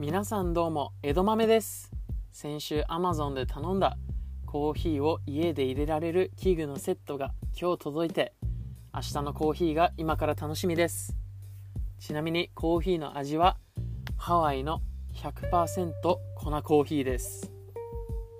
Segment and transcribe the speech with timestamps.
[0.00, 1.90] 皆さんどうも江戸豆です。
[2.32, 3.98] 先週 Amazon で頼んだ
[4.46, 8.32] コーヒーを家で入れられる器具のセットが今日届いて
[8.94, 11.18] 明日のコーヒーが今から楽しみです。
[11.98, 13.58] ちなみにコーヒーの味は
[14.16, 14.80] ハワイの
[15.16, 16.18] 100%粉
[16.62, 17.52] コーヒーです。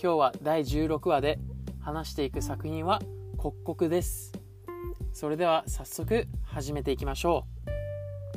[0.00, 1.40] 今日は第16話で
[1.80, 3.02] 話していく作品は
[3.36, 4.30] 刻々です。
[5.12, 7.57] それでは早速始めていきましょう。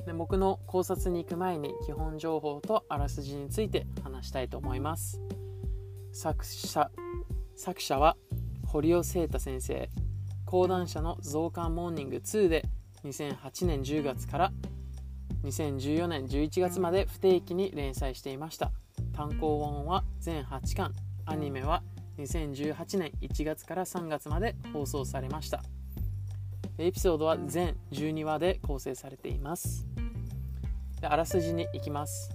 [0.06, 5.22] で僕の考察に行く前に基本情報とあらすじについて話したいと思います。
[6.12, 6.90] 作者
[7.56, 8.18] 作者は
[8.66, 9.90] 堀尾聖太先生。
[10.46, 12.66] 講談社の増刊モーニング2で
[13.06, 14.52] 2008年10月から
[15.44, 18.72] 2014年11月まで不定期に連載していました。
[19.14, 20.94] 単行本は全8巻。
[21.26, 21.84] アニメは
[22.18, 25.64] 2018年1月から3月まで放送されました。
[26.78, 29.91] エピソードは全12話で構成されています。
[31.02, 32.30] であらすじに行きます。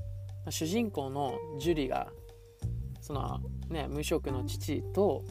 [0.51, 2.09] 主人公のジュリが
[3.01, 5.25] そのね無職の父と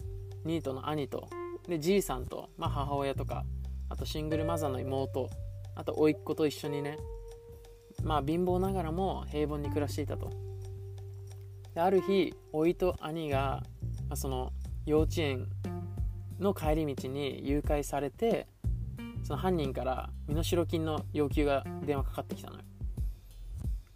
[0.45, 1.27] ニートの兄と
[1.67, 3.45] でじいさんと、まあ、母親とか
[3.89, 5.29] あとシングルマザーの妹
[5.75, 6.97] あと甥っ子と一緒にね
[8.03, 10.29] まあ貧乏ながらも平凡に暮らしていたと。
[11.73, 13.63] である日甥と兄が、
[14.07, 14.53] まあ、その
[14.85, 15.47] 幼稚園
[16.39, 18.47] の帰り道に誘拐されて
[19.23, 22.63] その犯人から身代金の要求が電話かかってきたのよ。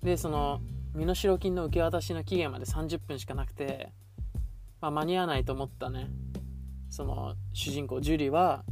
[0.04, 0.62] でその
[0.96, 3.92] 身代金の受け渡しの期限まで30分しかなくて、
[4.82, 6.08] まあ、間に合わないと思ったね。
[6.90, 8.64] その主人公ジュリは、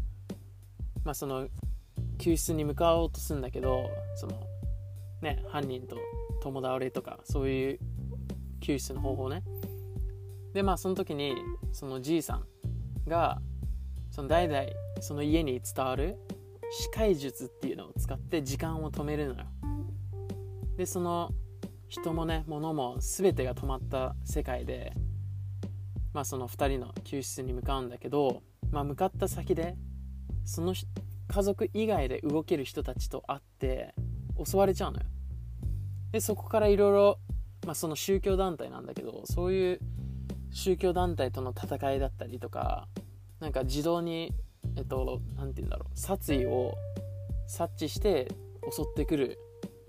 [1.03, 1.47] まあ、その
[2.17, 4.41] 救出に向かおうとするんだけどその
[5.21, 5.97] ね犯人と
[6.41, 7.79] 共倒れとかそういう
[8.59, 9.43] 救出の方法ね。
[10.53, 11.35] でまあその時に
[11.71, 12.45] そのじいさん
[13.07, 13.39] が
[14.09, 14.63] その代々
[15.01, 16.17] その家に伝わる
[16.71, 19.45] 視界術っていうのを使って時間を止めるのよ。
[20.77, 21.31] でその
[21.87, 24.93] 人もね物も全てが止まった世界で
[26.13, 29.75] まあその2人の救出に向かうんだけど、まあ、向かった先で
[30.45, 30.73] その
[31.27, 33.93] 家族以外で動ける人たちと会って
[34.43, 35.05] 襲われちゃうのよ。
[36.11, 37.19] でそこからいろいろ
[37.67, 39.79] まあ、その宗教団体なんだけどそういう
[40.51, 42.87] 宗教団体との戦いだったりとか
[43.41, 44.31] なんか自動に
[44.77, 46.75] えっと何て言うんだろう殺意を
[47.45, 48.29] 察知して
[48.71, 49.37] 襲ってくる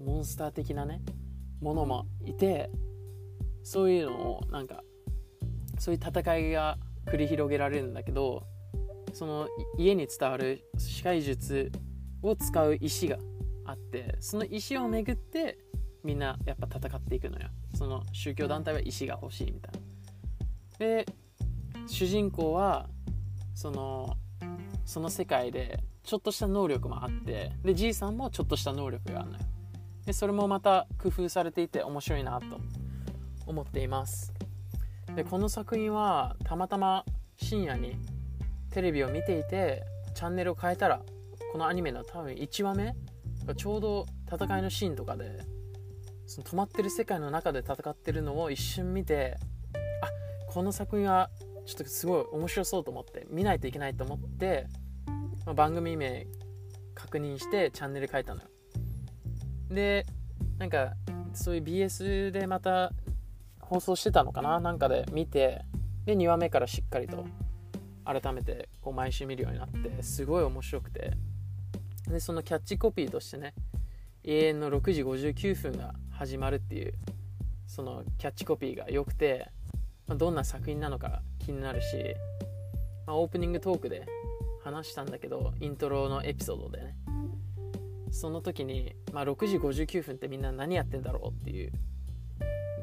[0.01, 1.03] モンスター的なね
[1.61, 2.71] ものもいて
[3.63, 4.83] そういうのをなんか
[5.79, 8.47] そういう戦いが繰り広げられるんだけど
[9.13, 9.49] その
[9.79, 11.73] 家に伝わる視界術
[12.23, 13.19] を使う石が
[13.65, 15.59] あってその石をめぐって
[16.05, 17.49] みんなやっぱ戦っていくのよ。
[17.75, 19.81] その宗教団体は石が欲しいみたいな。
[20.79, 21.07] で
[21.87, 22.89] 主人公は
[23.55, 24.17] その
[24.85, 29.45] その世界でちょっとした能力もあってでじいさんもちょっとした能力があるのよ。
[30.09, 32.59] でそれもまた工夫されていて面白いなと
[33.47, 34.33] 思っています。
[35.15, 37.05] でこの作品はたまたま
[37.37, 37.95] 深夜に
[38.71, 39.83] テレビを見ていて
[40.15, 41.03] チャンネルを変えたら
[41.53, 42.97] このアニメの多分1話目
[43.45, 45.43] がちょうど戦いのシーンとかで
[46.27, 49.37] その止まってる世界の中で戦ってるのを一瞬見て
[50.01, 51.29] あこの作品は
[51.67, 54.69] ちょっとすごい面白そうと思って見ないといけないと思って、
[55.45, 56.27] ま、番組名
[56.95, 58.49] 確認してチャンネル変えたのよ。
[59.71, 60.07] で
[60.59, 60.95] なんか
[61.35, 62.93] そういう BS でまた
[63.61, 64.61] 放送してたのかな？
[64.61, 65.63] なんかで見て
[66.05, 67.27] で2話目からしっかりと
[68.05, 71.13] 改めてこう毎週見るようになってすごい面白くて。
[72.09, 73.53] でそのキャッチコピーとしてね
[74.25, 76.95] 永遠の6時59分が始まるっていう
[77.67, 79.51] そのキャッチコピーが良くて、
[80.07, 82.15] まあ、どんな作品なのか気になるし、
[83.07, 84.07] まあ、オープニングトークで
[84.65, 86.97] 話したんだけどイントロのエピソードでね。
[88.11, 91.73] その時に、まあ、6時59分ってみんな何やってんだろうっていう。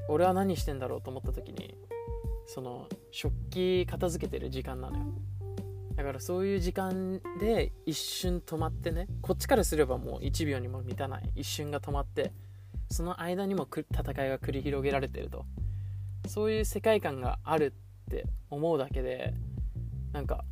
[0.07, 1.75] 俺は何してんだろうと思った時に
[2.45, 5.05] その食器片付けてる時間なのよ。
[5.95, 11.31] だからそういう時間で一瞬止まってねこっちからすればもう1秒にも満たない。
[11.35, 12.33] 一瞬が止まって
[12.91, 13.83] その間にも戦
[14.25, 15.45] いが繰り広げられてると。
[16.27, 17.73] そういう世界観がある
[18.07, 19.33] って思うだけで
[20.11, 20.43] なんか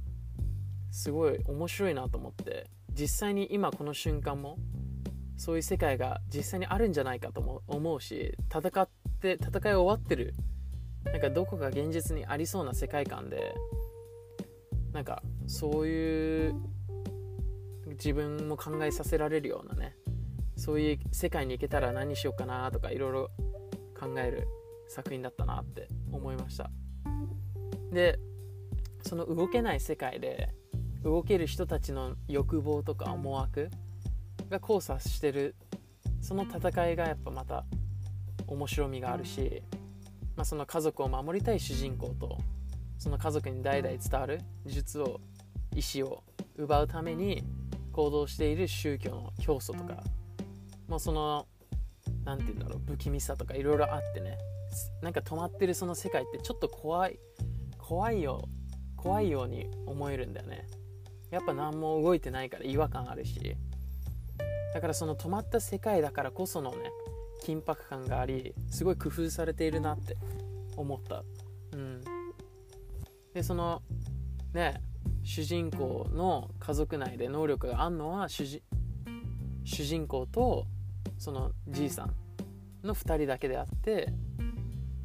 [0.91, 2.69] すごい面白いなと思って。
[2.97, 4.57] 実際に今この瞬間も
[5.37, 10.35] そういう世界が実際にあるんじゃないかとも思うし戦って戦い終わってる
[11.05, 13.53] なんかどこか現実にありそうな世界観で
[14.93, 16.55] なんかそういう
[17.87, 19.95] 自分も考えさせられるようなね
[20.55, 23.31] そういう世界に行けたら何しようかなとかいろいろ
[23.99, 24.47] 考える
[24.87, 26.69] 作品だったなって思いました。
[27.91, 28.19] で
[29.01, 30.53] その動けない世界で
[31.03, 33.69] 動ける人たちの欲望とか思惑
[34.49, 35.55] が交差してる。
[36.21, 37.65] その戦いがやっぱまた
[38.47, 39.61] 面白みがあるし、
[40.37, 42.37] まあ、その家族を守りたい主人公と
[42.97, 45.19] その家族に代々伝わる術を
[45.75, 46.23] 意思を
[46.55, 47.43] 奪うために
[47.91, 50.01] 行動している宗教の教祖とか
[50.87, 51.45] もうその
[52.23, 54.37] 何て言うんだろう不気味さとかいろいろあってね。
[55.01, 57.19] なんか止まってるその世界ってちょっと怖い
[57.77, 58.47] 怖いよ
[58.95, 60.65] 怖いように思えるんだよね。
[61.33, 63.55] やっぱ何も動いてないから違和感あるし。
[64.73, 66.77] だからその止まった世界だからこそのね
[67.43, 70.15] 緊迫感がありすごい工夫されているなって
[70.77, 71.23] 思った。
[71.73, 72.03] うん。
[73.33, 73.81] でその
[74.53, 74.81] ね
[75.23, 78.61] 主人公の家族内で能力があるのは主
[79.65, 80.65] 人公と
[81.17, 82.13] そのじいさん
[82.85, 84.13] の2人だけであって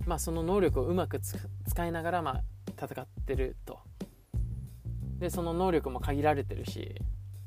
[0.07, 2.43] まあその能力をうまく使いながらまあ
[2.79, 3.88] 戦ってると。
[5.19, 6.95] でその能力も限られてるし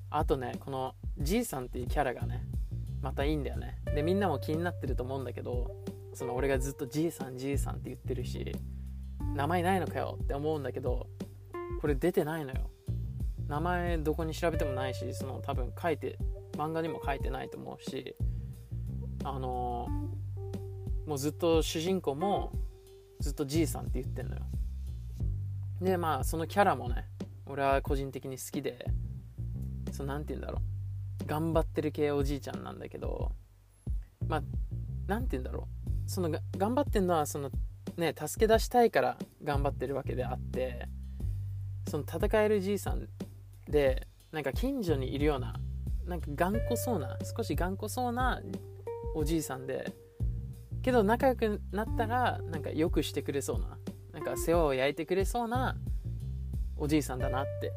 [0.10, 2.44] あとねこのじいさんっていうキャラがね
[3.02, 3.82] またいいんだよね。
[3.96, 5.72] でみんなも気になってると思うんだけど
[6.14, 8.56] その俺がずっとじいさんじいさんって言ってるし
[9.36, 11.08] 名前ないのかよって思うんだけど
[11.80, 12.70] これ出てないのよ。
[13.48, 16.18] 名前どこに調べてもないしその多分書いて
[16.54, 18.16] 漫画にも書いてないと思うし
[19.24, 22.54] あのー、もうずっと主人公も
[23.20, 24.42] ずっとじいさんって言ってんのよ。
[25.82, 27.08] でまあそのキャラもね
[27.52, 28.86] 俺は個人的に好きで
[29.92, 31.28] その何て言うんだろう。
[31.28, 33.34] 頑張ってる系おじいちゃんなんだけど
[34.28, 34.42] まあ
[35.08, 36.10] 何て言うんだろう。
[36.10, 37.52] その頑張ってんのはその
[37.98, 40.88] ね助け出したいから頑張ってるわけであって
[41.90, 43.08] その戦えるじいさん
[43.70, 45.56] でなんか近所にいるような
[46.06, 48.42] なんか頑固そうな少し頑固そうな
[49.16, 49.94] おじいさんで
[50.82, 53.78] けど仲良くなったらなんかよくしてくれそうな
[54.14, 55.76] なんか世話を焼いてくれそうな
[56.82, 57.72] おじいさんだなって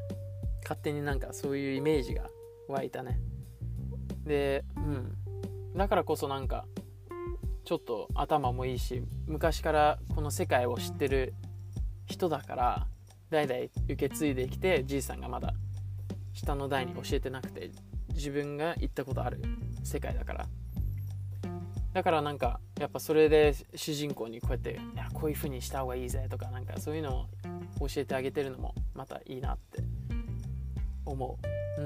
[0.63, 2.31] 勝手になんかそういうイメージが
[2.69, 3.21] 湧いたね。
[4.25, 5.15] でうん。
[5.77, 6.65] だからこそなんか
[7.67, 11.35] ちょっと頭もいいし昔からこの世界を知ってる
[12.07, 12.87] 人だから
[13.29, 13.61] 代々
[13.91, 15.53] 受け継いできてじいさんがまだ
[16.33, 17.73] 下の代に教えてなくて
[18.15, 19.43] 自分が行ったことある
[19.83, 20.47] 世界だから。
[21.93, 27.29] だからなんかやっぱそれで主人公にこうやっていやこういう風にした方がいいぜとかなんかそういうの
[27.79, 29.83] を教えてあげてるのもまたいいなって
[31.05, 31.39] 思
[31.79, 31.81] う。
[31.81, 31.85] う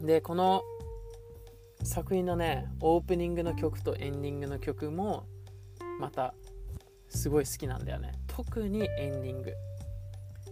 [0.00, 0.06] ん。
[0.06, 0.62] でこの
[1.82, 5.26] 作品のねオープニングの曲とエンディングの曲も
[6.00, 6.34] また
[7.08, 8.12] すごい好きなんだよね。
[8.26, 9.52] 特にエンディング。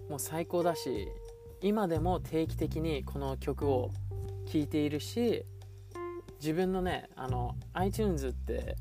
[0.08, 1.08] もう最高だし
[1.60, 3.90] 今でも定期的にこの曲を
[4.46, 5.44] 聴いているし
[6.40, 8.76] 自分のねあの iTunes って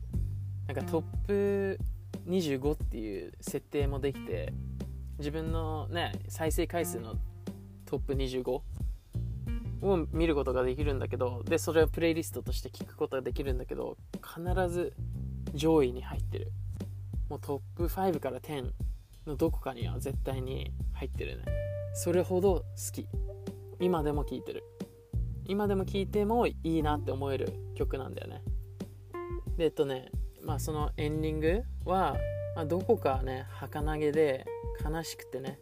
[0.67, 1.79] なんかトップ
[2.27, 4.53] 25っていう設定もできて
[5.21, 7.15] 自分のね再生回数の
[7.85, 14.93] トップ25を見ることができるんだけどでそれをプレイリストとして聞くことができるんだけど必ず
[15.53, 16.51] 上位に入ってる。
[17.29, 18.71] もうトップ5から10
[19.25, 21.45] のどこかには絶対に入ってるね。
[21.93, 23.07] それほど好き。
[23.79, 24.63] 今でも聴いてる。
[25.45, 28.41] 今でも聴いてもいいなって思える曲なんだよね。
[29.57, 30.11] でえっとね
[30.43, 32.17] まあそのエンディングは、
[32.55, 34.45] まあ、どこかね儚げで
[34.83, 35.59] 悲しくてね。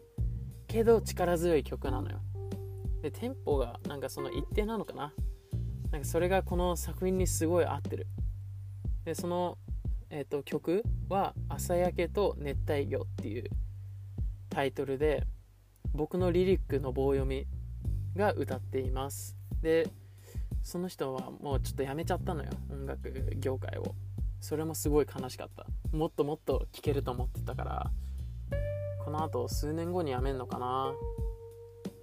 [0.68, 2.20] けど力強い曲なのよ。
[3.02, 5.14] でテンポがなんかその一定なのかな。
[5.92, 8.08] なんかそれがこの作品にすごい合ってる。
[9.06, 9.58] でその、
[10.10, 13.50] えーと、曲は「朝焼けと熱帯魚」っていう
[14.50, 15.26] タイトルで
[15.94, 17.48] 僕のリリックの棒読み
[18.16, 19.38] が歌っています。
[19.62, 19.90] で
[20.62, 22.50] その人はもうちょっとやめちゃったのよ。
[22.70, 23.96] 音楽業界を。
[24.40, 25.66] それもすごい悲しかった。
[25.96, 27.92] もっともっと聴けると思ってたから
[29.04, 30.94] このあと数年後に辞めんのかな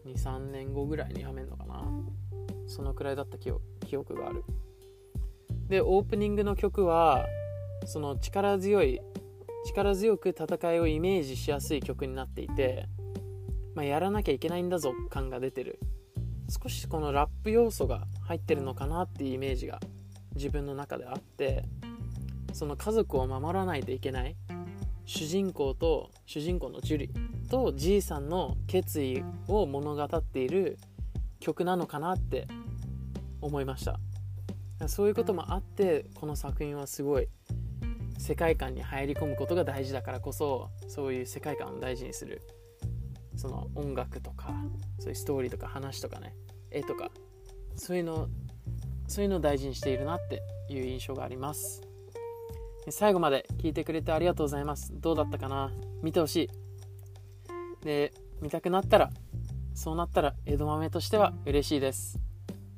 [0.06, 1.82] ？23年後ぐらいに辞めんのかな？
[2.66, 3.50] そのくらいだった記
[3.96, 4.44] 憶がある。
[5.68, 7.26] でオープニングの曲は
[7.86, 9.00] その力強い
[9.66, 12.86] 力強く戦いをイメージしやすい曲になっていて、
[13.74, 15.80] まあ、やらなきゃいけないんだぞ感が出てる。
[16.48, 19.80] 少しこのラップ要素が入ってるのかなっていうイメージが
[20.36, 21.64] 自分の中であって
[22.56, 24.34] その家族を守らないといけない。
[25.04, 27.10] 主人公と主人公のジュリ
[27.50, 30.78] とじいさんの決意を物語っている
[31.38, 32.48] 曲なのかなって
[33.42, 34.00] 思いました。
[34.88, 37.28] そういうこともあってこの作品はすごい
[38.16, 42.40] 世界観に入り込むことが大事だからこそそういう世界観を大事にする。
[43.36, 44.54] その音楽とか
[44.98, 46.34] そういうストーリーとか話とかね
[46.70, 47.10] 絵とか
[47.74, 48.28] そういうの
[49.08, 51.85] そういうのを大事にしているなっていう印象があります。
[52.90, 54.92] 最後まで聞いてくれてありがとうございます。
[55.00, 55.72] どうだったかな？
[56.02, 56.50] 見てほしい。
[57.84, 59.10] で見たくなったら
[59.74, 62.18] そうなったら江戸豆としては嬉しいです。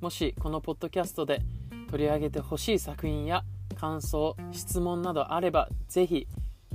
[0.01, 1.43] もしこのポッドキャストで
[1.91, 6.27] 取り上げてほしい作品や感想質問などあればぜひ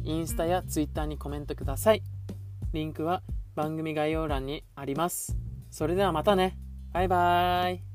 [0.04, 2.04] インスタやツイッターにコメントください。
[2.74, 3.22] リンクは
[3.56, 5.38] 番組概要欄にあります。
[5.70, 6.58] それではまたね。
[6.92, 7.93] バイバーイ。